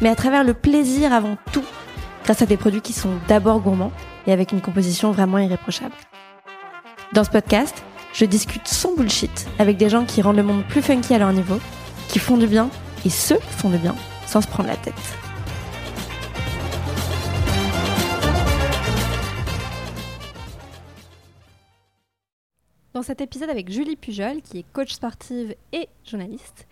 [0.00, 1.64] mais à travers le plaisir avant tout,
[2.24, 3.92] grâce à des produits qui sont d'abord gourmands
[4.26, 5.94] et avec une composition vraiment irréprochable.
[7.12, 10.82] Dans ce podcast, je discute sans bullshit avec des gens qui rendent le monde plus
[10.82, 11.58] funky à leur niveau,
[12.08, 12.70] qui font du bien
[13.04, 13.94] et ceux font du bien
[14.26, 14.94] sans se prendre la tête.
[22.94, 26.66] Dans cet épisode avec Julie Pujol, qui est coach sportive et journaliste,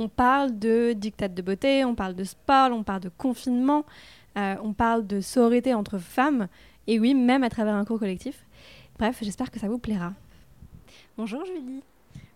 [0.00, 3.84] on parle de dictat de beauté, on parle de sport, on parle de confinement,
[4.38, 6.48] euh, on parle de sororité entre femmes,
[6.86, 8.46] et oui, même à travers un cours collectif.
[8.98, 10.14] Bref, j'espère que ça vous plaira.
[11.18, 11.82] Bonjour Julie.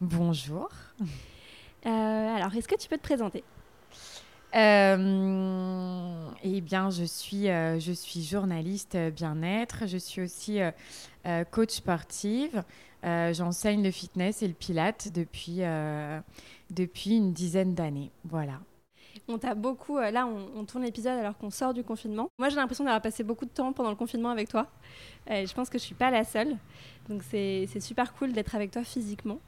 [0.03, 0.69] Bonjour.
[1.87, 3.43] Euh, alors, est-ce que tu peux te présenter?
[4.55, 9.87] Euh, eh bien, je suis, je suis journaliste bien-être.
[9.87, 10.61] Je suis aussi
[11.51, 12.63] coach sportive.
[13.03, 15.63] J'enseigne le fitness et le pilate depuis,
[16.75, 18.11] depuis une dizaine d'années.
[18.25, 18.61] Voilà.
[19.29, 19.97] On t'a beaucoup.
[19.99, 22.29] Euh, là, on, tourne l'épisode alors qu'on sort du confinement.
[22.39, 24.67] Moi, j'ai l'impression d'avoir passé beaucoup de temps pendant le confinement avec toi.
[25.29, 26.57] je pense que je suis pas la seule.
[27.09, 29.39] Donc, c'est super cool d'être avec toi physiquement.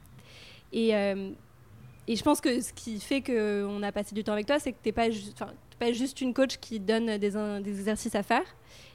[0.71, 4.59] Et, et je pense que ce qui fait qu'on a passé du temps avec toi,
[4.59, 8.43] c'est que tu n'es pas, juste une coach qui donne des, des exercices à faire.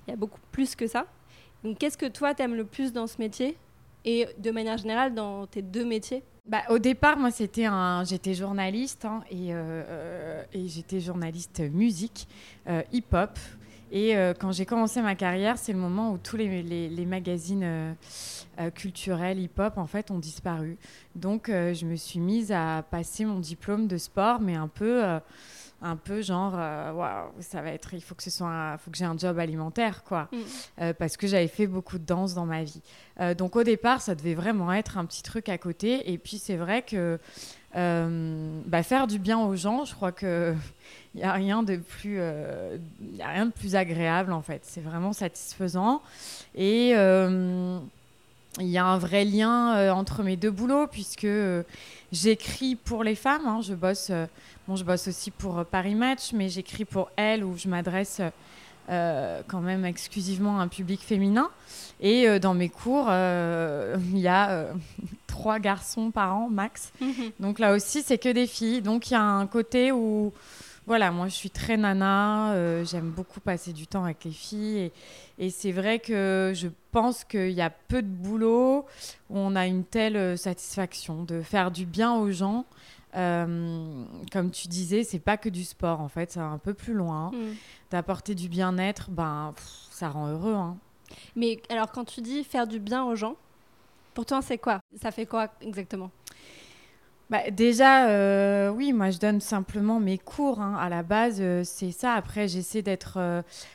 [0.06, 1.06] Il y a beaucoup plus que ça.
[1.62, 3.56] Donc, qu'est-ce que toi, tu aimes le plus dans ce métier?
[4.05, 8.05] Et de manière générale dans tes deux métiers bah, Au départ, moi, c'était un...
[8.05, 12.27] j'étais journaliste hein, et, euh, et j'étais journaliste musique,
[12.69, 13.39] euh, hip-hop.
[13.94, 17.94] Et euh, quand j'ai commencé ma carrière, c'est le moment où tous les magazines
[18.75, 20.78] culturels hip-hop en fait ont disparu.
[21.15, 25.03] Donc, je me suis mise à passer mon diplôme de sport, mais un peu
[25.82, 28.97] un peu genre euh, waouh ça va être il faut que ce soit faut que
[28.97, 30.28] j'ai un job alimentaire quoi.
[30.32, 30.37] Mm.
[30.81, 32.82] euh, parce que j'avais fait beaucoup de danse dans ma vie.
[33.20, 36.12] Euh, donc au départ ça devait vraiment être un petit truc à côté.
[36.12, 37.19] Et puis c'est vrai que
[37.75, 40.54] bah, faire du bien aux gens je crois que
[41.15, 44.62] il y a rien de plus y a rien de plus agréable en fait.
[44.64, 46.03] C'est vraiment satisfaisant.
[46.54, 46.94] Et
[48.58, 51.26] il y a un vrai lien entre mes deux boulots puisque
[52.12, 53.60] j'écris pour les femmes hein.
[53.62, 54.10] je bosse
[54.68, 58.20] Bon, je bosse aussi pour euh, Paris Match, mais j'écris pour Elle où je m'adresse
[58.88, 61.50] euh, quand même exclusivement à un public féminin.
[62.00, 64.69] Et euh, dans mes cours, il y a
[65.26, 66.92] trois garçons par an max.
[67.40, 68.82] Donc là aussi, c'est que des filles.
[68.82, 70.32] Donc il y a un côté où,
[70.87, 74.78] voilà, moi je suis très nana, j'aime beaucoup passer du temps avec les filles.
[74.78, 74.93] Et,
[75.38, 78.87] et c'est vrai que je pense qu'il y a peu de boulot
[79.31, 82.65] où on a une telle satisfaction de faire du bien aux gens.
[83.15, 86.94] Euh, comme tu disais, c'est pas que du sport en fait, c'est un peu plus
[86.94, 87.31] loin.
[87.31, 87.54] Mm.
[87.91, 89.54] D'apporter du bien-être, ben,
[89.91, 90.54] ça rend heureux.
[90.54, 90.76] Hein.
[91.37, 93.37] Mais alors, quand tu dis faire du bien aux gens,
[94.14, 94.81] pour toi, c'est quoi?
[95.00, 96.10] Ça fait quoi exactement?
[97.32, 100.60] Bah, déjà, euh, oui, moi je donne simplement mes cours.
[100.60, 100.76] Hein.
[100.78, 102.12] À la base, euh, c'est ça.
[102.12, 103.19] Après, j'essaie d'être.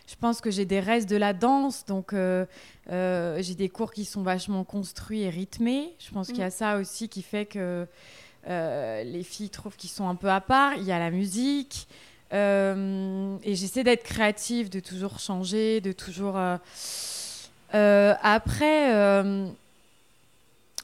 [0.07, 4.21] je pense que j'ai des restes de la danse, donc j'ai des cours qui sont
[4.21, 5.93] vachement construits et rythmés.
[5.99, 6.51] Je pense qu'il y a mm.
[6.51, 7.85] ça aussi qui fait que
[8.49, 10.75] euh, les filles trouvent qu'ils sont un peu à part.
[10.75, 11.87] Il y a la musique.
[12.33, 16.37] Euh, et j'essaie d'être créative, de toujours changer, de toujours.
[16.37, 19.23] Euh, après,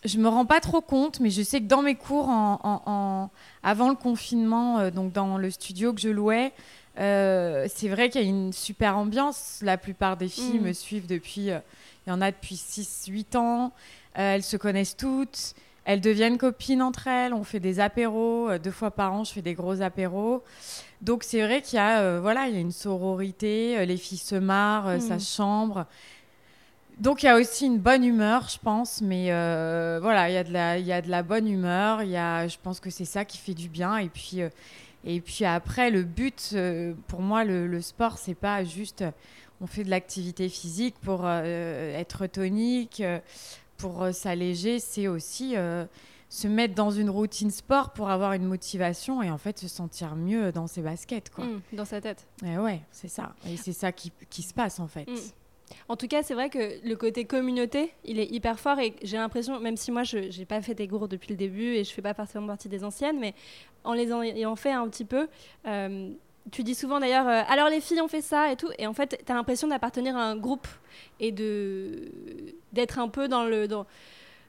[0.05, 3.29] je me rends pas trop compte, mais je sais que dans mes cours, en,
[3.63, 6.51] avant le confinement, donc dans le studio que je louais,
[6.95, 9.59] c'est vrai qu'il y a une super ambiance.
[9.61, 10.67] La plupart des filles mm.
[10.67, 11.47] me suivent depuis.
[11.47, 13.71] Il y en a depuis 6-8 ans.
[14.13, 15.55] elles se connaissent toutes.
[15.85, 19.33] Elles deviennent copines entre elles, on fait des apéros, euh, deux fois par an je
[19.33, 20.43] fais des gros apéros.
[21.01, 23.97] Donc c'est vrai qu'il y a euh, voilà, il y a une sororité, euh, les
[23.97, 25.19] filles se marrent, ça hmm.
[25.19, 25.85] chambre.
[26.99, 29.27] Donc il y a aussi une bonne humeur, je pense, mais
[29.99, 32.17] voilà, il y a de la il y a de la bonne humeur, il y
[32.17, 34.39] a je pense que c'est ça qui fait du bien et puis
[35.05, 36.55] et puis après le but
[37.07, 39.03] pour moi le, le sport c'est pas juste
[39.59, 43.01] on fait de l'activité physique pour être tonique
[43.83, 45.85] pour euh, s'alléger, c'est aussi euh,
[46.29, 50.15] se mettre dans une routine sport pour avoir une motivation et en fait se sentir
[50.15, 51.29] mieux dans ses baskets.
[51.29, 51.43] Quoi.
[51.43, 52.25] Mmh, dans sa tête.
[52.45, 53.35] Et ouais, c'est ça.
[53.45, 55.05] Et c'est ça qui, qui, se passe en fait.
[55.09, 55.17] Mmh.
[55.89, 59.17] En tout cas, c'est vrai que le côté communauté, il est hyper fort et j'ai
[59.17, 61.91] l'impression, même si moi je n'ai pas fait des cours depuis le début et je
[61.91, 63.33] fais pas forcément partie des anciennes, mais
[63.83, 65.27] en les ayant fait un petit peu,
[65.67, 66.09] euh,
[66.51, 68.93] tu dis souvent d'ailleurs, euh, alors les filles ont fait ça et tout, et en
[68.93, 70.67] fait, tu as l'impression d'appartenir à un groupe
[71.19, 73.85] et d'être un peu dans le dans,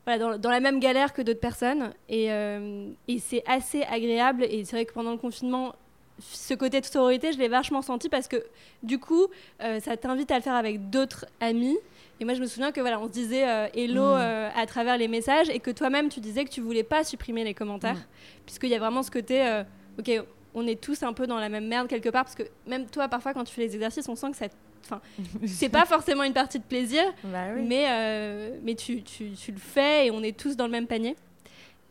[0.07, 4.45] la même galère que d'autres personnes, et, euh, et c'est assez agréable.
[4.45, 5.75] Et c'est vrai que pendant le confinement,
[6.21, 8.45] ce côté de sororité, je l'ai vachement senti parce que
[8.83, 9.27] du coup,
[9.63, 11.77] euh, ça t'invite à le faire avec d'autres amis.
[12.21, 13.43] Et moi, je me souviens que voilà, on se disait
[13.75, 14.51] hello mmh.
[14.57, 17.55] à travers les messages et que toi-même, tu disais que tu voulais pas supprimer les
[17.55, 18.45] commentaires, mmh.
[18.47, 19.63] puisqu'il y a vraiment ce côté,
[19.99, 20.23] ok,
[20.55, 23.09] on est tous un peu dans la même merde quelque part parce que même toi
[23.09, 24.47] parfois quand tu fais les exercices on sent que ça
[24.85, 25.01] enfin
[25.47, 29.59] c'est pas forcément une partie de plaisir bah mais euh, mais tu, tu, tu, le
[29.59, 31.17] fais et on est tous dans le même panier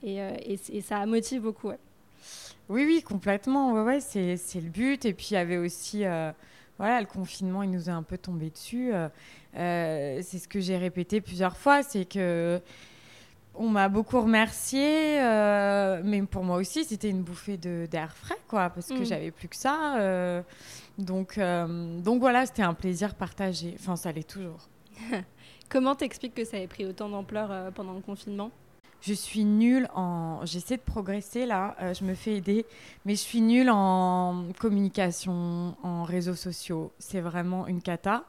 [0.03, 1.71] et, euh, et, ça motive beaucoup
[2.69, 6.31] oui oui complètement ouais, ouais c'est, le but et puis il y avait aussi euh,
[6.77, 8.91] voilà le confinement il nous est un peu tombé dessus
[9.53, 12.61] c'est ce que j'ai répété plusieurs fois c'est que
[13.55, 18.69] on m'a beaucoup remercié, euh, mais pour moi aussi, c'était une bouffée d'air frais, quoi,
[18.69, 19.05] parce que mm.
[19.05, 19.97] j'avais plus que ça.
[19.97, 20.41] Euh,
[20.97, 23.75] donc, euh, donc voilà, c'était un plaisir partagé.
[23.79, 24.69] Enfin, ça l'est toujours.
[25.69, 28.51] Comment t'expliques que ça ait pris autant d'ampleur pendant le confinement?
[29.05, 30.45] Je suis nulle en.
[30.45, 32.65] J'essaie de progresser là, je me fais aider,
[33.05, 36.91] mais je suis nulle en communication, en réseaux sociaux.
[36.99, 38.23] C'est vraiment une cata.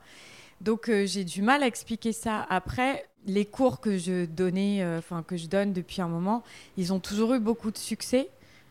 [0.61, 2.47] Donc j'ai du mal à expliquer ça.
[2.49, 6.43] Après, les cours que je donnais, euh, enfin que je donne depuis un moment,
[6.77, 8.29] ils ont toujours eu beaucoup de succès.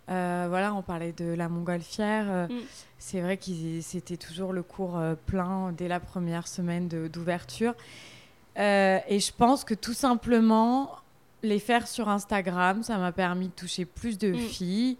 [0.09, 2.25] Euh, voilà, on parlait de la montgolfière.
[2.29, 2.61] Euh, mm.
[2.99, 3.45] C'est vrai que
[3.81, 7.73] c'était toujours le cours plein dès la première semaine d'ouverture.
[8.55, 10.91] et je pense que tout simplement,
[11.43, 14.37] les faire sur Instagram, ça m'a permis de toucher plus de mm.
[14.37, 14.97] filles.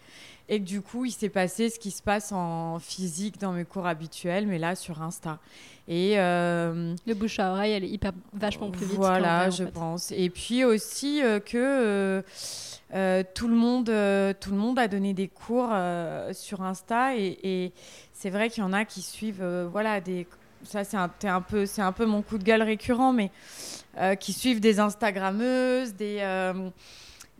[0.50, 3.64] Et que du coup, il s'est passé ce qui se passe en physique dans mes
[3.64, 5.40] cours habituels, mais là sur Insta.
[5.88, 8.96] Et euh, le bouche à oreille, elle est hyper vachement plus vite.
[8.96, 10.12] Voilà, je pense.
[10.12, 12.24] Et puis aussi euh, que
[12.94, 13.86] euh, tout le monde,
[14.40, 15.74] tout le monde a donné des cours
[16.34, 17.72] sur Insta et,
[18.12, 20.28] c'est vrai qu'il y en a qui suivent, voilà, des.
[20.64, 23.32] Ça c'est un, un peu, c'est un peu mon coup de gueule récurrent, mais
[24.20, 26.54] qui suivent des Instagrammeuses, des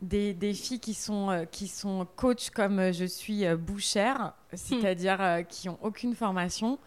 [0.02, 4.56] des, des, filles qui sont, qui sont coach comme je suis bouchère, hmm.
[4.56, 6.78] c'est-à-dire qui n'ont aucune formation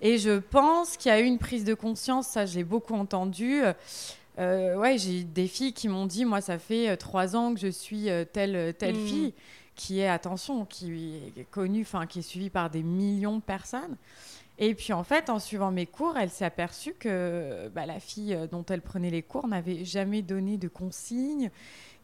[0.00, 3.62] et je pense qu'il y a eu une prise de conscience, ça j'ai beaucoup entendu.
[4.38, 7.60] Euh, ouais, j'ai des filles qui m'ont dit, moi ça fait euh, trois ans que
[7.60, 9.06] je suis euh, telle, telle mm.
[9.06, 9.34] fille,
[9.76, 13.96] qui est, attention, qui est connue, enfin qui est suivie par des millions de personnes.
[14.60, 18.38] Et puis en fait, en suivant mes cours, elle s'est aperçue que bah, la fille
[18.52, 21.50] dont elle prenait les cours n'avait jamais donné de consignes,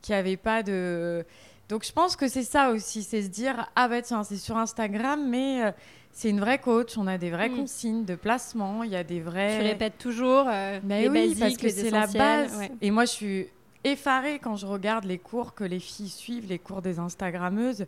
[0.02, 1.24] qu'il n'y avait pas de...
[1.68, 4.56] Donc je pense que c'est ça aussi, c'est se dire, ah bah tiens, c'est sur
[4.56, 5.74] Instagram, mais
[6.16, 7.56] c'est une vraie coach, on a des vraies mm.
[7.56, 9.58] consignes de placement, il y a des vrais...
[9.58, 12.58] Tu répètes toujours euh, Mais oui, parce que c'est la base.
[12.80, 13.46] Et moi, je suis
[13.84, 17.84] effarée quand je regarde les cours que les filles suivent, les cours des Instagrammeuses,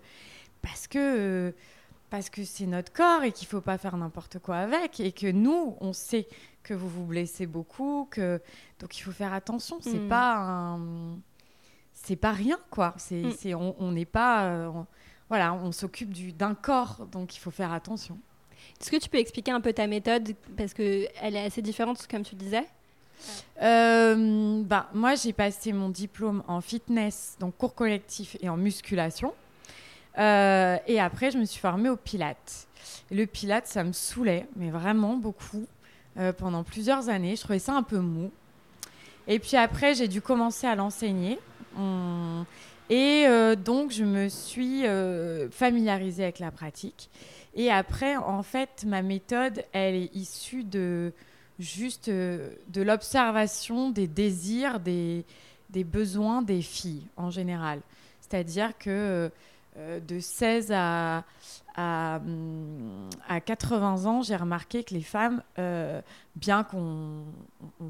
[0.60, 0.98] parce que...
[0.98, 1.52] Euh,
[2.10, 5.30] parce que c'est notre corps et qu'il faut pas faire n'importe quoi avec et que
[5.30, 6.26] nous on sait
[6.62, 8.40] que vous vous blessez beaucoup que
[8.78, 10.08] donc il faut faire attention c'est mm.
[10.08, 11.18] pas un
[11.92, 13.74] c'est pas rien quoi c'est mm.
[13.78, 14.70] on n'est pas euh,
[15.28, 18.18] voilà, on s'occupe d'un corps, donc il faut faire attention.
[18.80, 20.34] Est-ce que tu peux expliquer un peu ta méthode?
[20.56, 22.64] Parce qu'elle est assez différente, comme tu disais.
[23.62, 29.34] Euh, bah, moi, j'ai passé mon diplôme en fitness, donc cours collectif et en musculation.
[30.18, 32.66] Euh, et après, je me suis formée au Pilates.
[33.10, 35.66] le Pilates, ça me saoulait, mais vraiment beaucoup,
[36.18, 37.36] euh, pendant plusieurs années.
[37.36, 38.30] Je trouvais ça un peu mou.
[39.26, 41.38] Et puis après, j'ai dû commencer à l'enseigner.
[42.90, 44.84] Et euh, donc, je me suis
[45.50, 47.08] familiarisée avec la pratique.
[47.54, 51.12] Et après, en fait, ma méthode, elle est issue de
[51.58, 55.24] juste de l'observation des désirs, des,
[55.70, 57.80] des, besoins des filles en général.
[58.20, 59.30] C'est-à-dire que
[60.06, 61.24] de 16 à,
[61.76, 62.20] à,
[63.28, 65.42] à 80 ans, j'ai remarqué que les femmes,
[66.36, 67.24] bien qu'on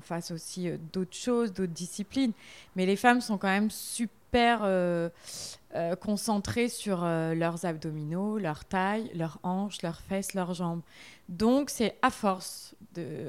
[0.01, 2.33] fasse aussi d'autres choses, d'autres disciplines,
[2.77, 5.09] mais les femmes sont quand même super euh,
[5.75, 10.81] euh, concentrés sur euh, leurs abdominaux, leur taille, leurs hanches, leurs fesses, leurs jambes.
[11.29, 12.75] Donc, c'est à force,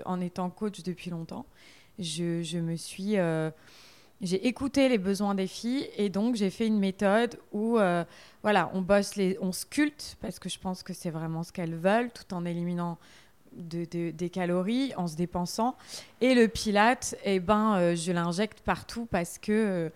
[0.06, 1.46] en étant coach depuis longtemps,
[2.00, 3.16] je, je me suis.
[4.21, 7.77] J'ai écouté les besoins des filles et donc j'ai fait une méthode où
[8.43, 11.75] voilà, on bosse les, on sculpte parce que je pense que c'est vraiment ce qu'elles
[11.75, 12.97] veulent, tout en éliminant
[13.53, 15.77] de, des calories, en se dépensant.
[16.19, 19.89] Et le pilate, eh ben, je l'injecte partout parce que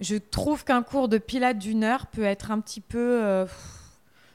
[0.00, 3.46] je trouve qu'un cours de pilates d'une heure peut être un petit peu euh,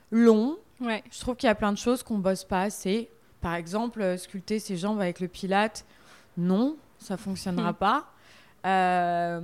[0.09, 0.57] long.
[0.79, 1.03] Ouais.
[1.11, 3.09] Je trouve qu'il y a plein de choses qu'on bosse pas assez.
[3.41, 5.85] Par exemple, euh, sculpter ses jambes avec le pilate,
[6.37, 7.75] non, ça fonctionnera hmm.
[7.75, 8.13] pas.
[8.65, 9.39] Euh,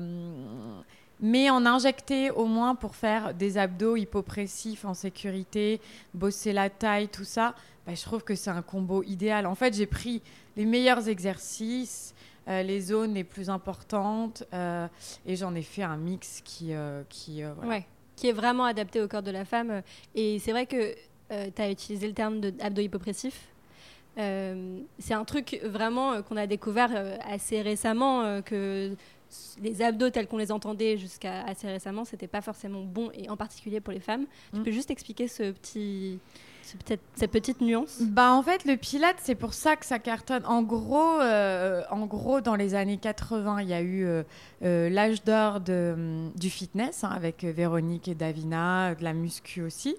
[1.20, 5.82] Mais en injecter au moins pour faire des abdos hypopressifs en sécurité,
[6.14, 7.56] bosser la taille, tout ça,
[7.88, 9.48] bah, je trouve que c'est un combo idéal.
[9.48, 10.22] En fait, j'ai pris
[10.56, 12.14] les meilleurs exercices,
[12.48, 14.88] euh, les zones les plus importantes, euh,
[15.26, 16.74] et j'en ai fait un mix qui,
[17.10, 19.82] qui, ouais, qui est vraiment adapté au corps de la femme.
[20.14, 20.94] Et c'est vrai que
[21.30, 23.48] tu as utilisé le terme d'abdos hypopressifs.
[24.18, 28.96] C'est un truc vraiment qu'on a découvert assez récemment que
[29.62, 33.38] les abdos tels qu'on les entendait jusqu'à assez récemment, c'était pas forcément bon et en
[33.38, 34.26] particulier pour les femmes.
[34.54, 34.64] Tu mm.
[34.64, 36.20] peux juste expliquer ce petit
[36.76, 40.46] peut-être cette petite nuance Bah en fait le pilate c'est pour ça que ça cartonne.
[40.46, 44.24] En gros, euh, en gros dans les années 80 il y a eu euh,
[44.64, 49.96] euh, l'âge d'or du fitness hein, avec Véronique et Davina, de la muscu aussi.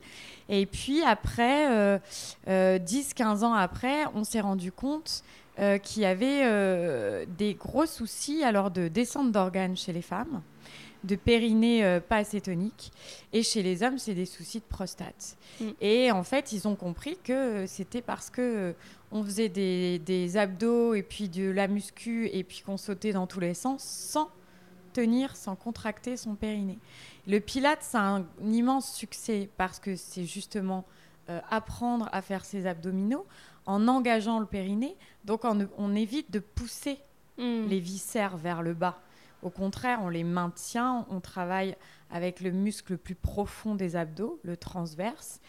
[0.49, 2.01] Et puis après
[2.47, 5.23] 10-15 ans après on s'est rendu compte
[5.61, 10.43] euh, qui avait des gros soucis alors de descente d'organes chez les femmes,
[11.05, 12.93] de périnée euh, pas assez tonique,
[13.33, 15.37] et chez les hommes, c'est des soucis de prostate.
[15.61, 15.65] Mm.
[15.81, 18.75] Et en fait, ils ont compris que c'était parce que
[19.11, 23.27] on faisait des, des, abdos et puis de la muscu et puis qu'on sautait dans
[23.27, 24.31] tous les sens sans
[24.93, 26.79] tenir, sans contracter son périnée.
[27.27, 30.85] Le pilate, c'est un immense succès parce que c'est justement
[31.51, 33.27] apprendre à faire ses abdominaux
[33.69, 34.97] en engageant le périnée.
[35.25, 36.99] Donc on, évite de pousser
[37.37, 37.67] hmm.
[37.69, 39.01] les viscères vers le bas.
[39.43, 41.77] Au contraire, on les maintient, on travaille
[42.11, 45.41] avec le muscle le plus profond des abdos, le transverse.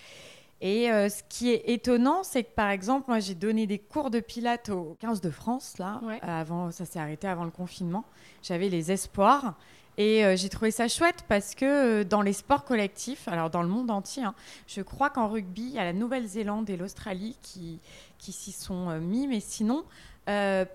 [0.61, 4.09] Et euh, ce qui est étonnant, c'est que par exemple, moi j'ai donné des cours
[4.09, 8.03] de pilates au 15 de France, là, avant, ça s'est arrêté avant le confinement.
[8.43, 9.55] J'avais les espoirs.
[9.99, 13.61] Et euh, j'ai trouvé ça chouette parce que euh, dans les sports collectifs, alors dans
[13.61, 14.33] le monde entier, hein,
[14.65, 17.81] je crois qu'en rugby, il y a la Nouvelle-Zélande et l'Australie qui,
[18.17, 19.83] qui s'y sont euh, mis, mais sinon,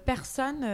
[0.04, 0.66] personne,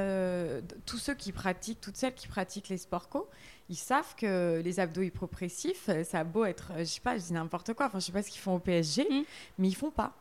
[0.87, 3.28] tous ceux qui pratiquent, toutes celles qui pratiquent les sports co,
[3.68, 7.32] ils savent que les abdos hypopressifs, ça a beau être, je sais pas, je dis
[7.32, 9.22] n'importe quoi, enfin je sais pas ce qu'ils font au PSG, mmh.
[9.58, 10.12] mais ils font pas.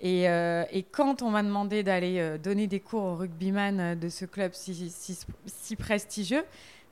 [0.00, 4.52] Et, et, quand on m'a demandé d'aller donner des cours aux rugbyman de ce club
[4.54, 6.44] si, si, si prestigieux,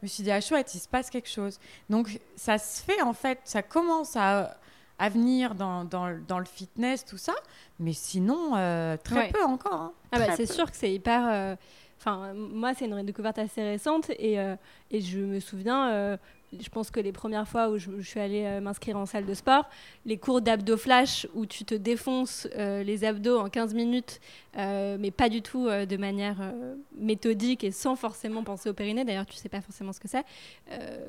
[0.05, 1.59] me suis dit, ah chouette, il se passe quelque chose.
[1.91, 4.57] Donc ça se fait en fait, ça commence à,
[4.99, 7.35] à venir dans, dans, dans, le fitness, tout ça,
[7.81, 9.73] mais sinon, euh, très peu encore.
[9.73, 9.93] Hein.
[10.13, 11.27] Ah bah, c'est sûr que c'est hyper...
[11.29, 11.57] Euh,
[11.99, 14.55] enfin, moi, c'est une découverte assez récente et, euh,
[14.91, 16.17] et je me souviens,
[16.61, 19.35] je pense que les premières fois où je, suis allée euh, m'inscrire en salle de
[19.35, 19.69] sport,
[20.05, 24.21] les cours d'abdos flash où tu te défonces euh, les abdos en 15 minutes,
[24.57, 26.53] euh, mais pas du tout de manière
[26.97, 30.25] méthodique et sans forcément penser au périnée, d'ailleurs tu sais pas forcément ce que c'est,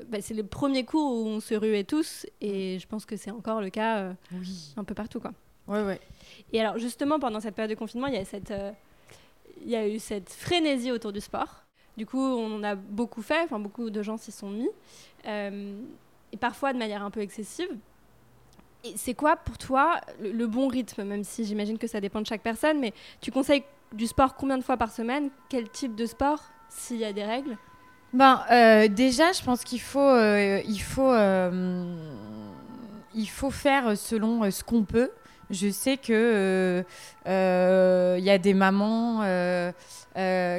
[0.08, 3.30] bah, c'est le premier cours où on se ruait tous et je pense que c'est
[3.30, 4.12] encore le cas
[4.76, 5.20] un peu partout.
[5.20, 5.32] Quoi.
[5.68, 6.00] Ouais, ouais.
[6.52, 8.52] Et alors justement pendant cette période de confinement, il y a, cette,
[9.62, 11.65] il y a eu cette frénésie autour du sport.
[11.96, 14.68] Du coup, on en a beaucoup fait, enfin beaucoup de gens s'y sont mis.
[15.26, 15.80] Euh,
[16.32, 17.68] et parfois de manière un peu excessive.
[18.84, 22.26] Et c'est quoi pour toi le, bon rythme, même si j'imagine que ça dépend de
[22.26, 25.30] chaque personne, mais tu conseilles du sport combien de fois par semaine?
[25.48, 27.56] Quel type de sport, s'il y a des règles?
[28.12, 31.12] Ben, euh, déjà, je pense qu'il faut, euh, il faut,
[33.14, 35.10] il faut faire selon ce qu'on peut.
[35.50, 36.84] Je sais que
[37.24, 39.22] il y a des mamans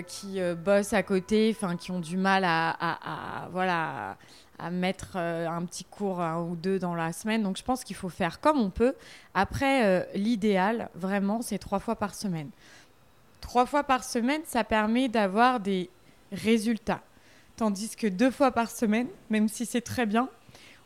[0.07, 4.17] qui bossent à côté, enfin qui ont du mal à, à, voilà
[4.59, 7.43] à mettre euh, un petit cours un ou deux dans la semaine.
[7.43, 8.95] Donc je pense qu'il faut faire comme on peut.
[9.33, 12.49] Après, euh, l'idéal, vraiment, c'est trois fois par semaine.
[13.41, 15.89] Trois fois par semaine, ça permet d'avoir des
[16.31, 17.01] résultats.
[17.55, 20.29] Tandis que deux fois par semaine, même si c'est très bien,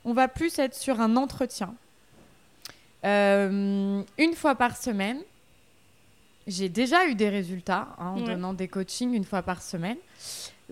[0.06, 1.74] on va plus être sur un entretien.
[3.04, 5.20] Euh, une fois par semaine,
[6.48, 9.98] j'ai déjà eu des résultats hein, en donnant des coachings une fois par semaine.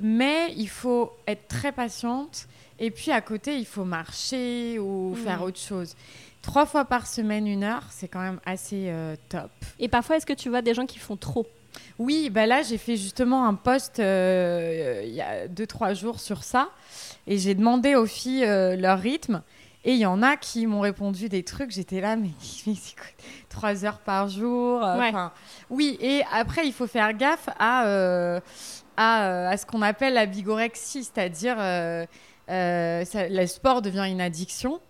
[0.01, 2.47] Mais il faut être très patiente
[2.79, 5.95] et puis à côté, il faut marcher ou faire autre chose.
[6.41, 9.51] Trois fois par semaine, une heure, c'est quand même assez euh, top.
[9.77, 11.45] Et parfois, est-ce que tu vois des gens qui font trop?
[11.99, 16.19] Oui, bah là, j'ai fait justement un post euh, il y a deux, trois jours
[16.21, 16.69] sur ça.
[17.27, 19.41] Et j'ai demandé aux filles euh, leur rythme.
[19.85, 21.71] Et il y en a qui m'ont répondu des trucs.
[21.71, 22.31] J'étais là, mais,
[22.67, 22.73] mais
[23.49, 24.81] Trois heures par jour.
[25.69, 28.39] Oui, et après, il faut faire gaffe à,
[28.97, 31.57] à, à ce qu'on appelle la bigorexie, c'est-à-dire
[32.49, 34.81] euh, le sport devient une addiction.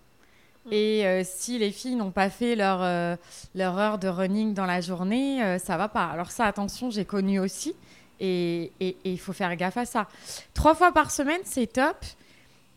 [0.65, 0.69] Mm.
[0.71, 3.15] Et euh, si les filles n'ont pas fait leur, euh,
[3.55, 6.05] leur heure de running dans la journée, ça va pas.
[6.05, 7.75] Alors ça, attention, j'ai connu aussi.
[8.21, 8.73] Et
[9.05, 10.07] il faut faire gaffe à ça.
[10.53, 11.97] Trois fois par semaine, c'est top.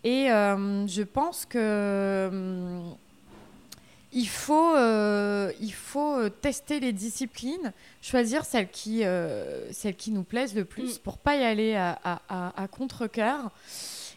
[0.05, 2.81] Et je pense que
[4.15, 4.77] il faut,
[5.61, 9.05] il faut tester les disciplines, choisir celles qui,
[9.71, 11.03] celles qui nous plaisent le plus mm.
[11.03, 13.51] pour pas y aller à, à, à contre-coeur.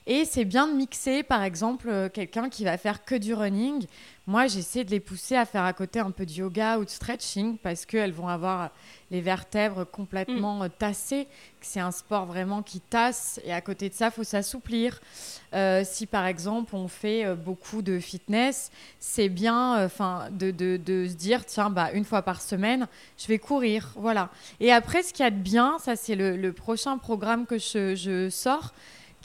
[0.08, 3.88] Et c'est bien de mixer, par exemple, euh, quelqu'un qui va faire que du running.
[4.28, 6.90] Moi, j'essaie de les pousser à faire à côté un peu de yoga ou de
[6.90, 8.72] stretching parce qu'elles vont avoir
[9.12, 11.28] les vertèbres complètement euh, tassées.
[11.62, 15.00] C'est un sport vraiment qui tasse et à côté de ça, il faut s'assouplir.
[15.54, 20.78] Euh, si par exemple on fait euh, beaucoup de fitness, c'est bien enfin de, de,
[20.78, 22.88] de, se dire tiens, bah, une fois par semaine,
[23.20, 23.94] je vais courir.
[23.96, 24.32] Voilà.
[24.60, 27.60] Et après, ce qu'il y a de bien, ça c'est le, le, prochain programme que
[27.60, 28.74] je, je, sors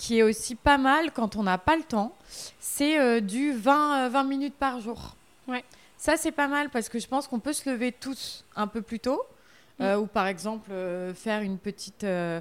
[0.01, 2.17] qui est aussi pas mal quand on n'a pas le temps,
[2.59, 5.15] c'est du 20, 20 minutes par jour.
[5.47, 5.63] Ouais.
[5.99, 8.81] Ça, c'est pas mal parce que je pense qu'on peut se lever tous un peu
[8.81, 9.23] plus tôt.
[9.81, 12.41] Euh, ou par exemple euh, faire une petite, euh,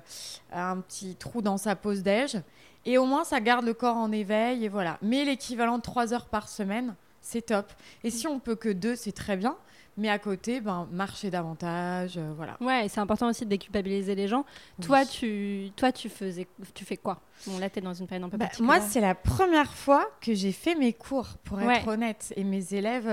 [0.51, 2.37] un petit trou dans sa pause déj.
[2.85, 4.65] Et au moins, ça garde le corps en éveil.
[4.65, 4.97] Et voilà.
[5.01, 7.71] Mais l'équivalent de 3 heures par semaine, c'est top.
[8.03, 9.55] Et si on peut que deux, c'est très bien.
[9.97, 12.55] Mais à côté, ben, marcher davantage, voilà.
[12.61, 14.45] Ouais, c'est important aussi de déculpabiliser les gens.
[14.81, 17.19] Toi, tu, toi, tu faisais, tu fais quoi?
[17.45, 20.09] Bon, là, tu es dans une période un peu bah, Moi, c'est la première fois
[20.21, 22.33] que j'ai fait mes cours, pour être honnête.
[22.37, 23.07] Et mes élèves,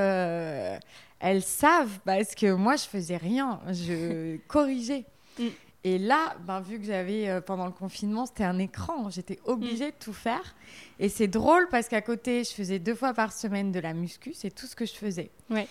[1.18, 3.60] elles savent parce que moi, je faisais rien.
[3.68, 5.06] Je corrigeais.
[5.38, 5.46] Mm.
[5.87, 9.93] Et là, ben, vu que j'avais, euh, pendant le confinement, c'était un écran, j'étais obligée
[9.93, 10.57] de tout faire.
[10.99, 14.33] Et c'est drôle parce qu'à côté, je faisais deux fois par semaine de la muscu,
[14.35, 15.31] c'est tout ce que je faisais.
[15.49, 15.69] Ouais.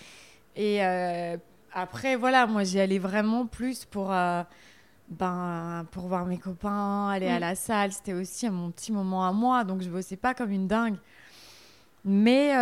[0.56, 1.36] Et euh,
[1.70, 4.42] après, voilà, moi, j'y allais vraiment plus pour, euh,
[5.10, 7.40] ben, pour voir mes copains, aller à mm.
[7.40, 7.92] la salle.
[7.92, 10.96] C'était aussi mon petit moment à moi, donc je bossais pas comme une dingue.
[12.06, 12.52] Mais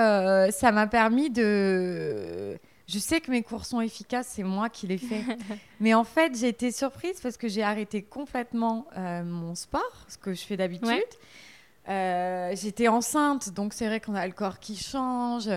[0.51, 4.99] ça m'a permis de je sais que mes cours sont efficaces, c'est moi qui les
[4.99, 5.23] fais.
[5.81, 10.19] Mais en fait, j'ai été surprise parce que j'ai arrêté complètement euh, mon sport, ce
[10.19, 10.91] que je fais d'habitude.
[11.89, 15.49] Euh, j'étais enceinte, donc c'est vrai qu'on a le corps qui change.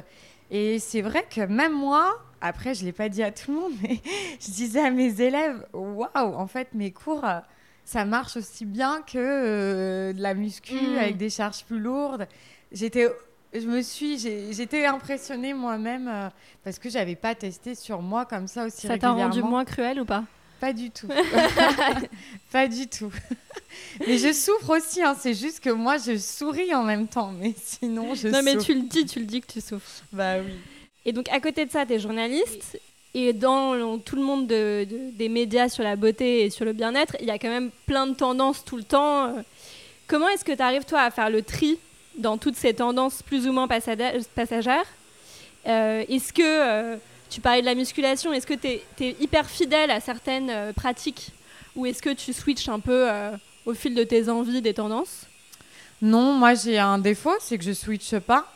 [0.51, 3.59] Et c'est vrai que même moi, après, je ne l'ai pas dit à tout le
[3.59, 3.99] monde, mais
[4.39, 7.39] je disais à mes élèves, waouh, en fait, mes cours, euh,
[7.83, 10.97] ça marche aussi bien que de la muscu mm.
[10.97, 12.27] avec des charges plus lourdes.
[12.71, 13.09] J'étais
[13.53, 14.17] je me suis,
[14.51, 16.29] j'étais impressionnée moi-même euh,
[16.63, 20.01] parce que j'avais pas testé sur moi comme ça aussi ça t'a rendu moins cruel
[20.01, 20.23] ou pas?
[20.59, 21.07] Pas du tout.
[22.51, 23.11] pas du tout.
[24.05, 27.53] mais je souffre aussi, hein, c'est juste que moi je souris en même temps, mais
[27.57, 30.03] sinon je Non mais tu le dis, tu le dis que tu souffres.
[30.11, 30.53] Bah oui.
[31.05, 32.79] Et donc à côté de ça, tu es journaliste
[33.13, 37.27] et dans tout le monde des médias sur la beauté et sur le bien-être, il
[37.27, 39.33] y a quand même plein de tendances tout le temps.
[40.07, 41.79] Comment est-ce que tu arrives toi à faire le tri
[42.17, 44.85] dans toutes ces tendances plus ou moins passagères.
[45.67, 46.97] Euh, est-ce que, euh,
[47.29, 51.31] tu parlais de la musculation, est-ce que tu es, hyper fidèle à certaines euh, pratiques
[51.75, 53.07] ou est-ce que tu switches un peu
[53.67, 55.27] au fil de tes envies, des tendances?
[56.01, 58.47] Non, moi j'ai un défaut, c'est que je switche pas.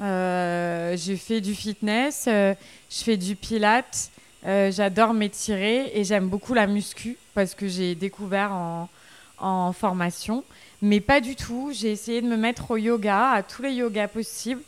[0.00, 2.54] j'ai fait du fitness, je
[2.90, 4.10] fais du pilates,
[4.42, 8.52] j'adore m'étirer et j'aime beaucoup la muscu parce que j'ai découvert
[9.38, 10.42] en formation.
[10.82, 11.70] Mais pas du tout.
[11.72, 14.62] J'ai essayé de me mettre au yoga, à tous les yogas possibles.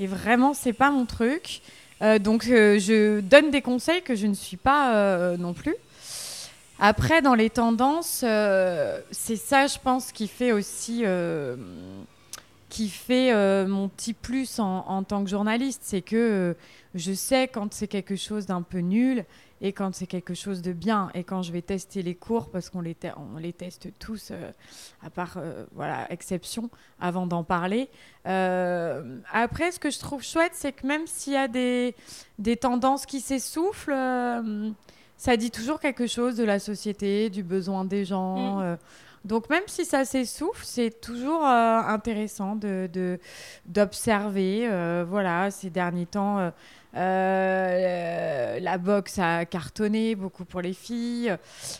[0.00, 1.62] Et vraiment, c'est pas mon truc.
[2.02, 5.76] Euh, donc, euh, je donne des conseils que je ne suis pas euh, non plus.
[6.80, 8.24] Après, dans les tendances,
[9.10, 11.04] c'est ça, je pense, qui fait aussi,
[12.70, 13.34] qui fait
[13.66, 16.56] mon petit plus en, en, tant que journaliste, c'est que
[16.94, 19.24] je sais quand c'est quelque chose d'un peu nul
[19.60, 22.70] et quand c'est quelque chose de bien et quand je vais tester les cours parce
[22.70, 22.96] qu'on les,
[23.34, 24.50] on les teste tous euh,
[25.02, 27.88] à part euh, voilà exception avant d'en parler
[28.26, 31.94] euh, après ce que je trouve chouette c'est que même s'il y a des,
[32.38, 33.94] des tendances qui s'essoufflent
[35.16, 38.78] ça dit toujours quelque chose de la société du besoin des gens mm.
[39.24, 43.18] Donc même si ça s'essouffle, c'est toujours intéressant de
[43.66, 44.68] d'observer.
[45.06, 46.52] voilà, ces derniers temps,
[46.96, 51.36] euh, la boxe a cartonné beaucoup pour les filles.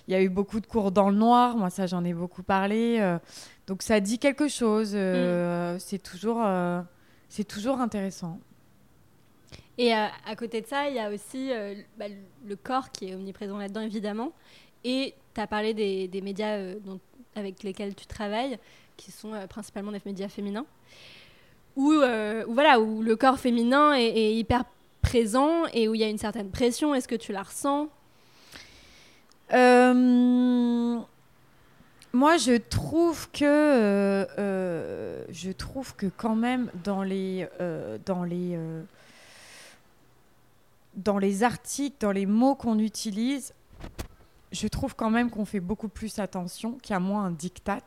[0.06, 1.56] Il y a eu beaucoup de cours dans le noir.
[1.56, 2.98] Moi, ça, j'en ai beaucoup parlé.
[3.00, 3.18] Euh,
[3.66, 4.92] donc, ça dit quelque chose.
[4.94, 5.78] Euh, mm.
[5.80, 6.46] C'est toujours,
[7.28, 8.38] c'est toujours intéressant.
[9.78, 11.50] Et à côté de ça, il y a aussi
[11.96, 12.06] bah,
[12.44, 14.32] le corps qui est omniprésent là-dedans, évidemment.
[14.84, 16.58] Et tu as parlé des, des médias
[17.34, 18.58] avec lesquels tu travailles,
[18.96, 20.66] qui sont principalement des médias féminins.
[21.76, 21.92] Où,
[22.48, 24.64] voilà, où le corps féminin est, hyper
[25.02, 27.88] présent et où il y a une certaine pression Est-ce que tu la ressens?
[29.52, 30.98] Euh,
[32.12, 37.48] Moi, je trouve que euh, euh, je trouve que quand même dans les
[38.04, 38.58] dans les
[40.96, 43.54] dans les articles, dans les mots qu'on utilise,
[44.52, 47.80] je trouve quand même qu'on fait beaucoup plus attention, qu'il y a moins un diktat.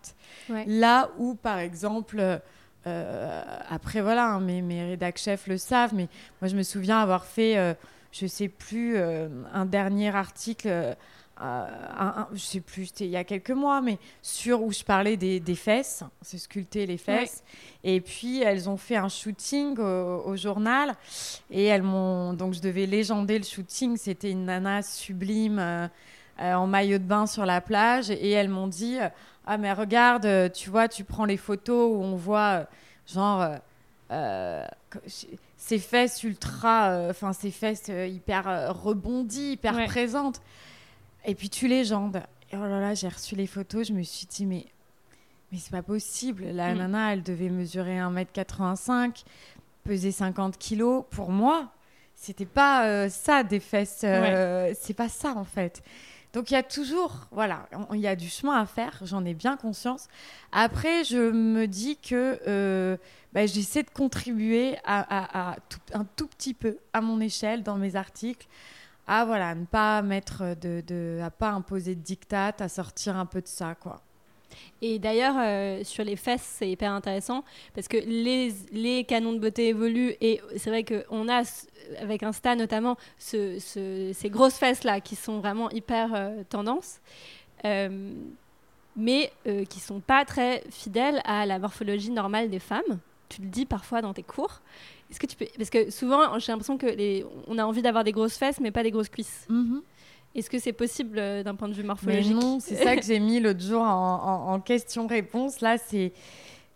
[0.65, 2.41] Là où, par exemple,
[2.87, 6.07] euh, après, voilà, hein, mes, mes rédac chefs le savent, mais
[6.41, 7.73] moi, je me souviens avoir fait, euh,
[8.11, 10.95] je sais plus, euh, un dernier article
[11.41, 11.65] euh,
[11.97, 15.17] un, je sais plus, c'était il y a quelques mois, mais sur où je parlais
[15.17, 17.43] des, des fesses, c'est sculpter les fesses.
[17.83, 20.93] Et puis elles ont fait un shooting au, journal
[21.49, 23.97] et elles m'ont donc je devais légender le shooting.
[23.97, 25.89] C'était une nana sublime
[26.39, 28.97] euh, euh, en maillot de bain sur la plage et elles m'ont dit
[29.45, 32.65] ah mais regarde, tu vois, tu prends les photos où on voit
[33.07, 33.47] genre
[35.57, 40.41] ces fesses ultra, enfin ces fesses hyper rebondies, hyper présentes.
[41.25, 42.21] Et puis tu légendes.
[42.51, 44.65] Et oh là là, j'ai reçu les photos, je me suis dit, mais,
[45.51, 46.45] mais c'est pas possible.
[46.45, 46.77] La mm.
[46.77, 49.23] nana, elle devait mesurer 1m85,
[49.83, 51.03] peser 50 kilos.
[51.09, 51.71] Pour moi,
[52.15, 54.01] c'était pas euh, ça des fesses.
[54.03, 55.83] Euh, c'est pas ça en fait.
[56.33, 59.35] Donc il y a toujours, voilà, il y a du chemin à faire, j'en ai
[59.35, 60.07] bien conscience.
[60.51, 62.97] Après, je me dis que euh,
[63.33, 65.55] bah, j'essaie de contribuer à,
[65.93, 68.47] un tout petit peu à mon échelle dans mes articles
[69.05, 73.25] à voilà, ne pas mettre de, de, à pas imposer de dictat, à sortir un
[73.25, 74.01] peu de ça, quoi.
[74.81, 79.39] Et d'ailleurs, euh, sur les fesses, c'est hyper intéressant parce que les, les canons de
[79.39, 81.43] beauté évoluent et c'est vrai qu'on a,
[81.99, 86.99] avec Insta notamment, ce, ces grosses fesses-là qui sont vraiment hyper euh, tendance,
[87.65, 88.11] euh,
[88.95, 89.31] mais
[89.69, 92.99] qui sont pas très fidèles à la morphologie normale des femmes.
[93.29, 94.61] Tu le dis parfois dans tes cours.
[95.09, 97.25] Est-ce que tu peux Parce que souvent, j'ai l'impression que les...
[97.47, 99.47] on a envie d'avoir des grosses fesses, mais pas des grosses cuisses.
[99.49, 99.81] Mm-hmm.
[100.35, 103.03] Est-ce que c'est possible euh, d'un point de vue morphologique mais Non, c'est ça que
[103.03, 105.61] j'ai mis l'autre jour en, question-réponse.
[105.61, 106.11] Là, c'est,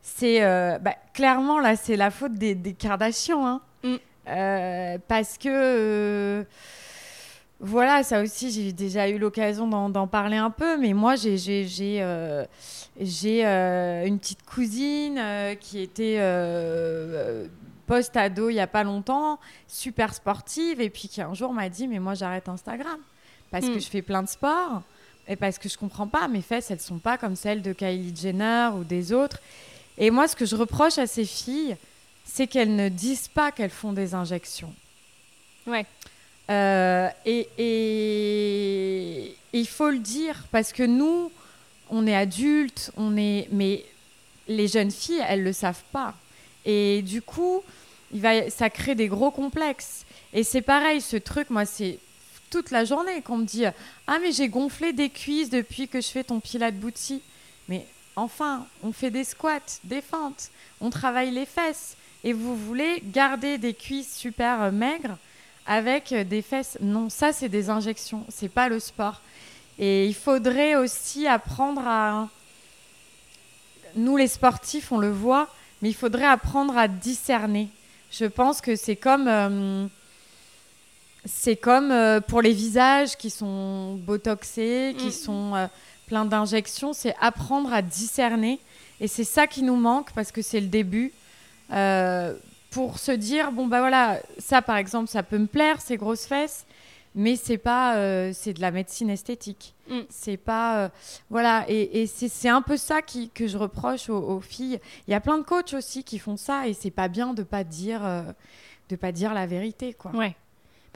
[0.01, 3.61] c'est euh, bah, clairement là, c'est la faute des, des Kardashians, hein.
[3.83, 3.95] mm.
[4.27, 6.45] euh, parce que
[7.59, 12.03] voilà, ça aussi, j'ai déjà eu l'occasion d'en, parler un peu, mais moi, j'ai, j'ai
[12.03, 15.19] une petite cousine
[15.59, 16.19] qui était
[17.87, 21.87] post-ado il n'y a pas longtemps, super sportive, et puis qui un jour m'a dit
[21.87, 22.99] Mais moi, j'arrête Instagram
[23.51, 23.81] parce que hmm.
[23.81, 24.83] je fais plein de sport
[25.27, 26.27] et parce que je comprends pas.
[26.27, 29.39] Mes fesses, elles sont pas comme celles de Kylie Jenner ou des autres.
[29.97, 31.75] Et moi, ce que je reproche à ces filles,
[32.23, 34.73] c'est qu'elles ne disent pas qu'elles font des injections.
[35.65, 35.85] Ouais.
[36.49, 41.31] Euh, et, et, il faut le dire parce que nous,
[41.89, 43.83] on est adultes, on est, mais
[44.47, 46.13] les jeunes filles, elles le savent pas.
[46.65, 47.63] Et du coup,
[48.13, 50.05] il va, ça crée des gros complexes.
[50.33, 51.99] Et c'est pareil, ce truc, moi, c'est
[52.49, 53.65] toute la journée qu'on me dit
[54.07, 57.21] Ah, mais j'ai gonflé des cuisses depuis que je fais ton pilates booty.
[57.67, 60.49] Mais enfin, on fait des squats, des fentes,
[60.81, 61.97] on travaille les fesses.
[62.23, 65.17] Et vous voulez garder des cuisses super euh, maigres
[65.65, 66.77] avec euh, des fesses?
[66.81, 69.21] Non, ça, c'est des injections, c'est pas le sport.
[69.79, 72.29] Et il faudrait aussi apprendre à.
[73.95, 75.47] Nous, les sportifs, on le voit,
[75.81, 77.69] mais il faudrait apprendre à discerner.
[78.11, 79.87] Je pense que c'est comme, euh,
[81.27, 85.11] c'est comme euh, pour les visages qui sont botoxés, qui mm.
[85.11, 85.67] sont euh,
[86.07, 88.59] pleins d'injections, c'est apprendre à discerner.
[88.99, 91.11] Et c'est ça qui nous manque parce que c'est le début.
[92.71, 96.25] pour se dire, bon, bah voilà, ça par exemple, ça peut me plaire, ces grosses
[96.25, 96.65] fesses,
[97.17, 100.01] mais c'est pas euh, c'est de la médecine esthétique mm.
[100.07, 100.89] c'est pas euh,
[101.29, 105.13] voilà et, et c'est un peu ça qui, que je reproche aux, filles il y
[105.15, 108.05] a plein de coachs aussi qui font ça et c'est pas bien de pas dire
[108.05, 108.21] euh,
[108.89, 110.35] de pas dire la vérité quoi ouais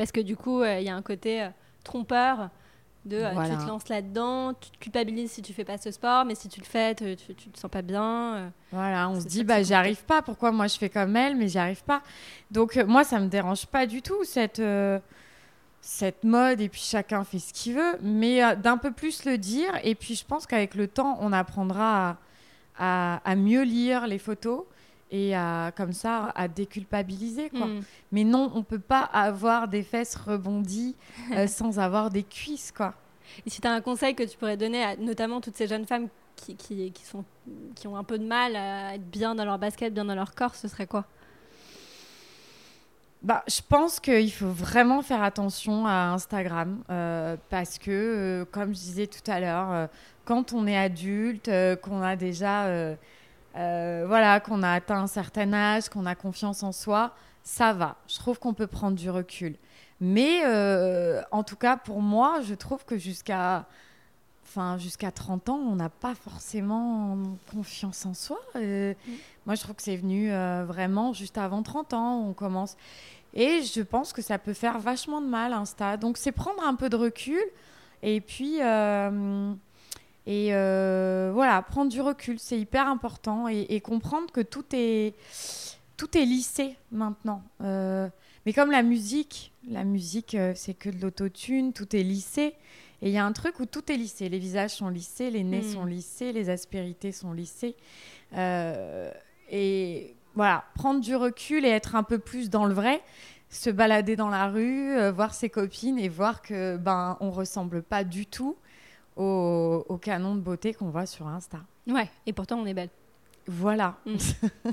[0.02, 1.48] parce que du coup il y a un côté
[1.84, 2.50] trompeur
[3.06, 6.36] de tu te lances là-dedans, tu te culpabilises si tu fais pas ce sport, mais
[6.36, 8.52] si tu le fais, tu, tu, te sens pas bien.
[8.72, 11.48] Voilà, on se dit bah j'y arrive pas, pourquoi moi je fais comme elle, mais
[11.48, 12.02] j'y arrive pas.
[12.52, 14.62] Donc moi ça me dérange pas du tout cette
[15.82, 19.38] cette mode et puis chacun fait ce qu'il veut, mais euh, d'un peu plus le
[19.38, 19.72] dire.
[19.84, 22.18] Et puis je pense qu'avec le temps, on apprendra
[22.78, 24.64] à, mieux lire les photos
[25.12, 27.50] et à, comme ça à déculpabiliser.
[27.50, 27.68] Quoi.
[27.68, 27.82] Hmm.
[28.12, 30.96] Mais non, on peut pas avoir des fesses rebondies
[31.34, 32.72] euh, sans avoir des cuisses.
[32.72, 32.94] Quoi.
[33.46, 35.86] Et si tu as un conseil que tu pourrais donner à notamment toutes ces jeunes
[35.86, 37.24] femmes qui, qui, qui, sont,
[37.76, 40.34] qui ont un peu de mal à être bien dans leur basket, bien dans leur
[40.34, 41.06] corps, ce serait quoi?
[43.22, 48.70] Bah, je pense qu'il faut vraiment faire attention à Instagram euh, parce que, euh, comme
[48.70, 49.88] je disais tout à l'heure, euh,
[50.26, 51.50] quand on est adulte,
[51.84, 52.96] qu'on a déjà,
[53.54, 57.98] voilà, qu'on a atteint un certain âge, qu'on a confiance en soi, ça va.
[58.08, 59.56] Je trouve qu'on peut prendre du recul.
[60.00, 60.44] Mais
[61.32, 63.66] en tout cas, pour moi, je trouve que jusqu'à
[64.44, 67.18] enfin jusqu'à 30 ans, on n'a pas forcément
[67.54, 68.40] confiance en soi.
[68.56, 68.94] Mm.
[69.46, 70.30] Moi, je trouve que c'est venu
[70.66, 72.28] vraiment juste avant 30 ans.
[72.28, 72.76] On commence.
[73.34, 75.96] Et je pense que ça peut faire vachement de mal, Insta.
[75.96, 77.44] Donc, c'est prendre un peu de recul
[78.04, 78.60] et puis.
[80.28, 83.48] Euh, et euh, voilà, prendre du recul, c'est hyper important.
[83.48, 85.16] Et, comprendre que tout est,
[85.98, 87.44] tout est lissé maintenant.
[87.62, 88.08] Euh,
[88.46, 92.56] mais comme la musique, la musique, c'est que de l'autotune, tout est lissé.
[93.02, 94.30] Et il y a un truc où tout est lissé.
[94.30, 95.74] Les visages sont lissés, les nez Mm.
[95.74, 97.76] sont lissés, les aspérités sont lissées.
[98.34, 99.12] Euh,
[99.50, 103.02] et voilà, prendre du recul et être un peu plus dans le vrai,
[103.50, 107.82] se balader dans la rue, euh, voir ses copines et voir que ben on ressemble
[107.82, 108.56] pas du tout
[109.22, 111.60] au, au canon de beauté qu'on voit sur Insta.
[111.88, 112.90] Ouais, et pourtant on est belle.
[113.48, 113.96] Voilà.
[114.06, 114.16] Mm.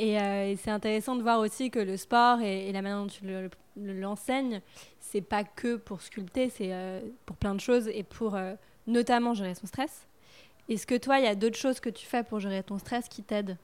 [0.00, 2.98] Et, euh, et c'est intéressant de voir aussi que le sport et, et la manière
[2.98, 4.60] dont tu le- le- l'enseignes,
[5.00, 8.54] c'est pas que pour sculpter, c'est euh, pour plein de choses et pour euh,
[8.86, 10.06] notamment gérer son stress.
[10.68, 13.08] Est-ce que toi, il y a d'autres choses que tu fais pour gérer ton stress
[13.08, 13.56] qui t'aident?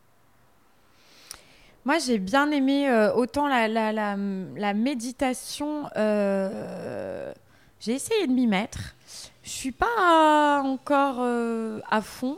[1.85, 4.17] Moi, j'ai bien aimé euh, autant la, la, la,
[4.57, 5.85] la méditation.
[5.97, 7.33] euh,
[7.79, 8.97] j'ai essayé de m'y mettre.
[9.45, 12.37] Je suis pas encore euh, à fond.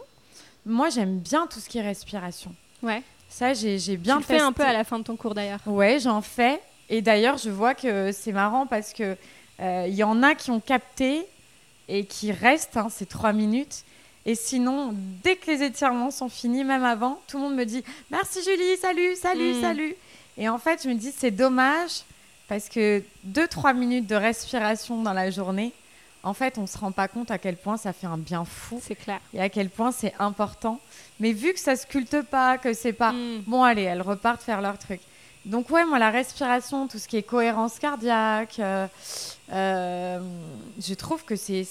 [0.65, 2.53] Moi, j'aime bien tout ce qui est respiration.
[2.83, 3.03] Ouais.
[3.29, 4.71] Ça, j'ai bien tu le fais un peu testé.
[4.71, 5.61] à la fin de ton cours d'ailleurs.
[5.67, 6.61] Ouais, j'en fais.
[6.89, 9.17] Et d'ailleurs, je vois que c'est marrant parce que
[9.61, 11.27] euh, il y en a qui ont capté
[11.89, 13.85] et qui restent hein, ces trois minutes.
[14.25, 14.93] Et sinon,
[15.23, 18.77] dès que les étirements sont finis, même avant, tout le monde me dit merci Julie,
[18.81, 19.61] salut, salut, Mm.
[19.61, 19.97] salut.
[20.39, 22.03] Et en fait, je me dis c'est dommage
[22.49, 25.73] parce que deux trois minutes de respiration dans la journée,
[26.27, 28.81] en fait, on se rend pas compte à quel point ça fait un bien fou
[28.83, 29.21] C'est clair.
[29.33, 30.81] et à quel point c'est important.
[31.21, 33.43] Mais vu que ça sculpte pas, que c'est pas Mm.
[33.47, 35.01] Bon, allez, elles repartent faire leur truc.
[35.45, 38.89] Donc, ouais, moi, la respiration, tout ce qui est cohérence cardiaque, euh,
[39.53, 40.19] euh,
[40.81, 41.65] je trouve que c'est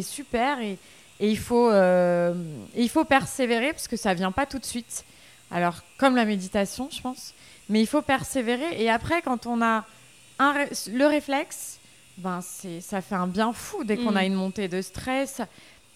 [0.00, 0.78] super et,
[1.20, 2.32] et il, faut, euh,
[2.74, 5.04] et il faut persévérer parce que ça vient pas tout de suite.
[5.50, 7.34] Alors, comme la méditation, je pense,
[7.68, 8.82] mais il faut persévérer.
[8.82, 9.84] Et après, quand on a
[10.38, 10.54] un
[10.90, 11.79] le réflexe,
[12.20, 12.40] ben,
[12.80, 14.16] ça fait un bien fou dès qu'on Mm.
[14.16, 15.40] a une montée de stress.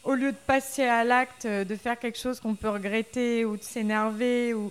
[0.03, 3.57] Au lieu de passer à l'acte, euh, de faire quelque chose qu'on peut regretter ou
[3.57, 4.71] de s'énerver ou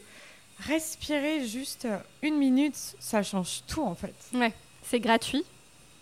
[0.67, 1.87] respirer juste
[2.21, 4.13] une minute, ça change tout en fait.
[4.33, 5.43] Ouais, c'est gratuit.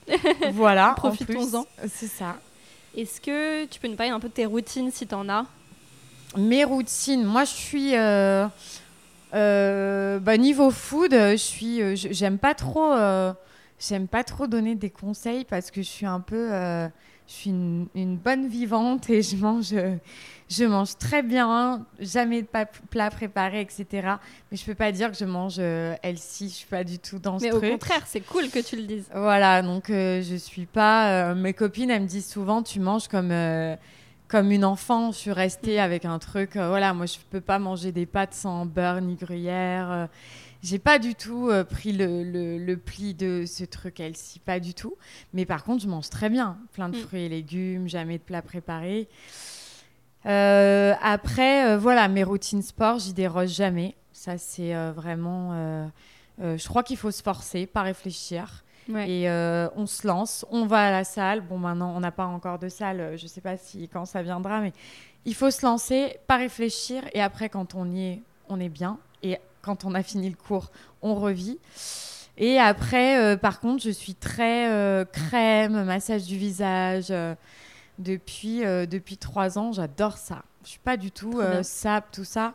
[0.54, 1.66] voilà, en Profitons-en.
[1.88, 2.36] C'est ça.
[2.98, 5.46] Est-ce que tu peux nous parler un peu de tes routines si t'en as?
[6.38, 8.48] Mes routines, moi je suis euh,
[9.34, 13.32] euh, bah, niveau food, je suis, euh, j'aime pas trop, euh,
[13.86, 16.88] j'aime pas trop donner des conseils parce que je suis un peu, euh,
[17.28, 19.74] je suis une, une bonne vivante et je mange,
[20.50, 22.48] je mange très bien, jamais de
[22.90, 23.86] plat préparé, etc.
[24.52, 27.20] Mais je peux pas dire que je mange euh, healthy, je suis pas du tout
[27.20, 27.72] dans ce Mais au truc.
[27.72, 29.08] contraire, c'est cool que tu le dises.
[29.16, 31.32] Voilà, donc euh, je suis pas.
[31.32, 33.76] euh, mes copines, elles me disent souvent, tu manges comme euh,
[34.32, 35.12] comme une enfant.
[35.12, 36.56] Je suis restée avec un truc.
[36.56, 39.92] euh, voilà, moi je peux pas manger des pâtes sans beurre ni gruyère.
[39.92, 40.08] euh,
[40.64, 44.60] j'ai pas du tout euh, pris le, le, le pli de ce truc healthy, pas
[44.62, 44.96] du tout.
[45.34, 47.02] Mais par contre, je mange très bien, plein de Mm.
[47.02, 49.10] fruits et légumes, jamais de plats préparés.
[50.28, 53.96] Euh, après, voilà, mes routines sport, j'y déroge jamais.
[54.14, 55.90] Ça, c'est vraiment.
[56.40, 58.64] je crois qu'il faut se forcer, pas réfléchir.
[58.90, 59.10] Ouais.
[59.10, 61.42] Et euh, on se lance, on va à la salle.
[61.42, 63.18] Bon, maintenant, on n'a pas encore de salle.
[63.18, 64.74] Je sais pas si quand ça viendra, mais
[65.26, 67.04] il faut se lancer, pas réfléchir.
[67.14, 68.98] Et après, quand on y est, on est bien.
[69.24, 71.60] Et quand on a fini le cours, on revit.
[72.38, 77.14] Et après, euh, par contre, je suis très euh, crème, massage du visage.
[78.00, 80.44] depuis, depuis trois ans, j'adore ça.
[80.64, 82.54] Je suis pas du tout sap, tout ça.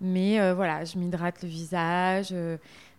[0.00, 2.34] Mais voilà, je m'hydrate le visage.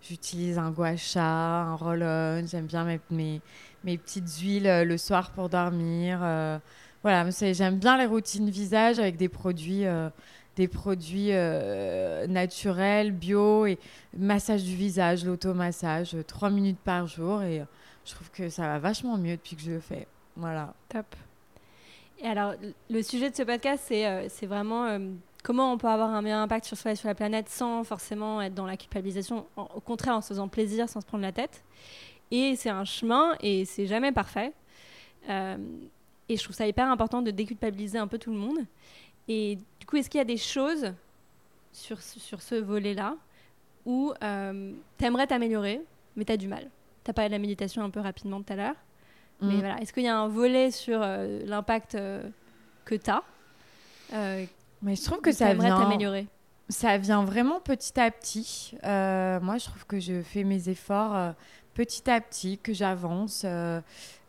[0.02, 2.46] J'utilise un gua sha, un roll-on.
[2.48, 3.42] J'aime bien mes, mes,
[3.84, 6.20] mes petites huiles euh, le soir pour dormir.
[6.24, 6.58] euh,
[7.04, 10.10] voilà, j'aime bien les routines visage avec des produits, euh,
[10.58, 11.32] des produits
[12.28, 13.80] naturels, bio et
[14.18, 17.42] massage du visage, l'automassage, trois minutes par jour.
[17.42, 17.64] Et
[18.06, 20.08] je trouve que ça va vachement mieux depuis que je le fais.
[20.36, 20.74] Voilà.
[20.90, 21.06] Top.
[22.22, 22.54] Et alors,
[22.90, 25.00] le sujet de ce podcast, c'est euh, vraiment
[25.44, 28.42] comment on peut avoir un meilleur impact sur soi et sur la planète sans forcément
[28.42, 31.32] être dans la culpabilisation, en- au contraire en se faisant plaisir, sans se prendre la
[31.32, 31.64] tête.
[32.32, 34.54] Et c'est un chemin et c'est jamais parfait.
[35.30, 35.58] Euh,
[36.28, 38.60] et je trouve ça hyper important de déculpabiliser un peu tout le monde.
[39.28, 40.94] Et du coup, est-ce qu'il y a des choses
[41.72, 43.16] sur, ce- sur ce volet-là
[43.86, 45.82] où euh, tu aimerais t'améliorer,
[46.16, 46.70] mais tu as du mal?
[47.04, 48.76] Tu as parlé de la méditation un peu rapidement tout à l'heure.
[49.42, 49.60] Mais Mm.
[49.60, 52.22] voilà, est-ce qu'il y a un volet sur euh, l'impact euh,
[52.86, 53.24] que tu as
[54.14, 54.46] euh,
[54.82, 56.28] Mais je trouve que ça vient, t'améliorer
[56.70, 58.76] ça vient vraiment petit à petit.
[58.84, 61.32] Euh, moi, je trouve que je fais mes efforts euh,
[61.74, 63.44] petit à petit, que j'avance.
[63.46, 63.82] euh,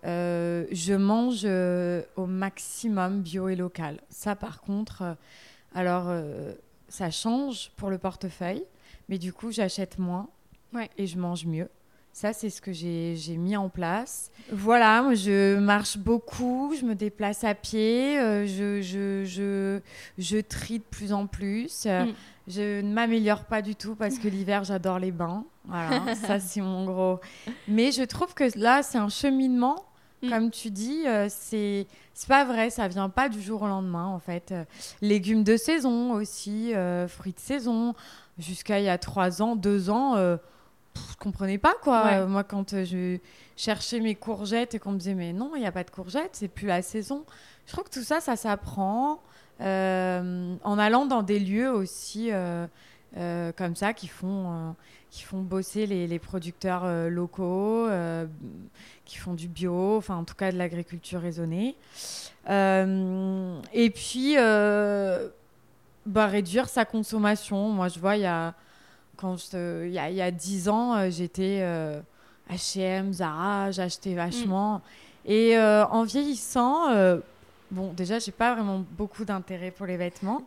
[0.02, 1.44] je mange
[2.16, 4.00] au maximum bio et local.
[4.08, 5.16] Ça, par contre,
[5.74, 6.10] alors,
[6.88, 8.64] ça change pour le portefeuille,
[9.08, 10.28] mais du coup, j'achète moins
[10.72, 10.88] Ouais.
[10.96, 11.68] et je mange mieux.
[12.12, 14.30] Ça, c'est ce que j'ai mis en place.
[14.52, 19.80] Voilà, moi, je marche beaucoup, je me déplace à pied, euh, je, je, je,
[20.18, 21.84] je trie de plus en plus.
[21.86, 22.14] Euh, Mm.
[22.48, 25.44] Je ne m'améliore pas du tout parce que l'hiver, j'adore les bains.
[25.66, 27.20] Voilà, ça, c'est mon gros.
[27.68, 29.84] Mais je trouve que là, c'est un cheminement
[30.22, 30.28] Mm.
[30.28, 31.86] Comme tu dis, euh, c'est
[32.28, 34.52] pas vrai, ça vient pas du jour au lendemain en fait.
[34.52, 34.64] Euh,
[35.00, 36.74] légumes de saison aussi,
[37.08, 37.94] fruits de saison.
[38.38, 40.16] Jusqu'à il y a trois ans, deux ans,
[40.96, 42.26] je comprenais pas quoi.
[42.26, 43.18] moi, quand je
[43.56, 46.30] cherchais mes courgettes et qu'on me disait mais non, il n'y a pas de courgettes,
[46.32, 47.24] c'est plus la saison.
[47.66, 49.20] Je crois que tout ça, ça s'apprend
[49.60, 52.30] en allant dans des lieux aussi
[53.14, 54.74] comme ça qui font
[55.10, 58.26] qui font bosser les, les producteurs euh, locaux, euh,
[59.04, 61.74] qui font du bio, enfin en tout cas de l'agriculture raisonnée.
[62.48, 64.36] Euh, et puis,
[66.06, 67.70] bah, réduire sa consommation.
[67.70, 68.54] Moi, je vois, il y a,
[69.20, 71.62] quand il y a, 10 ans, j'étais
[72.50, 74.78] H&M, Zara, j'achetais vachement.
[74.78, 75.30] Mm.
[75.30, 76.88] Et en vieillissant,
[77.70, 80.42] bon, déjà, j'ai pas vraiment beaucoup d'intérêt pour les vêtements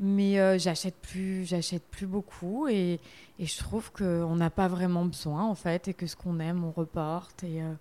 [0.00, 3.00] mais euh, j'achète plus j'achète plus beaucoup et,
[3.38, 6.64] et je trouve qu'on n'a pas vraiment besoin en fait et que ce qu'on aime
[6.64, 7.74] on reporte et, euh,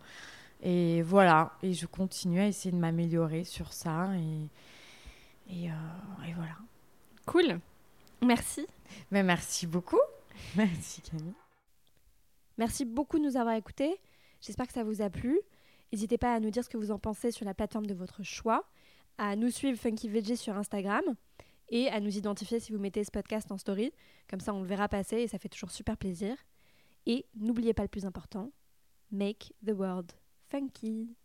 [0.64, 1.52] et voilà.
[1.62, 6.56] Et je continue à essayer de m'améliorer sur ça et, et, euh, et, voilà.
[7.28, 7.60] Cool.
[8.26, 8.66] Merci.
[9.12, 10.00] Mais ben, merci beaucoup
[10.56, 11.34] merci Camille
[12.58, 14.00] merci beaucoup de nous avoir écoutés
[14.42, 15.40] j'espère que ça vous a plu
[15.92, 18.24] n'hésitez pas à nous dire ce que vous en pensez sur la plateforme de votre
[18.24, 18.68] choix
[19.18, 21.04] à nous suivre Funky Veggie sur Instagram
[21.70, 23.92] et à nous identifier si vous mettez ce podcast en story.
[24.30, 26.36] Comme ça, on le verra passer et ça fait toujours super plaisir.
[27.06, 28.52] Et n'oubliez pas le plus important,
[29.12, 30.12] make the world
[30.50, 31.16] funky.